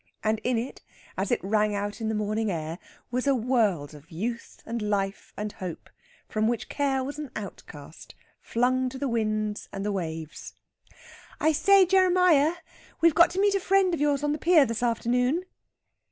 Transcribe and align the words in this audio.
And 0.23 0.39
in 0.43 0.57
it, 0.57 0.81
as 1.15 1.29
it 1.29 1.39
rang 1.43 1.75
out 1.75 2.01
in 2.01 2.09
the 2.09 2.15
morning 2.15 2.49
air, 2.49 2.79
was 3.11 3.27
a 3.27 3.35
world 3.35 3.93
of 3.93 4.09
youth 4.09 4.63
and 4.65 4.81
life 4.81 5.31
and 5.37 5.51
hope 5.51 5.91
from 6.27 6.47
which 6.47 6.69
care 6.69 7.03
was 7.03 7.19
an 7.19 7.29
outcast, 7.35 8.15
flung 8.39 8.89
to 8.89 8.97
the 8.97 9.07
winds 9.07 9.69
and 9.71 9.85
the 9.85 9.91
waves. 9.91 10.55
"I 11.39 11.51
say, 11.51 11.85
Jeremiah, 11.85 12.53
we've 12.99 13.13
got 13.13 13.29
to 13.29 13.39
meet 13.39 13.53
a 13.53 13.59
friend 13.59 13.93
of 13.93 14.01
yours 14.01 14.23
on 14.23 14.31
the 14.31 14.39
pier 14.39 14.65
this 14.65 14.81
afternoon." 14.81 15.45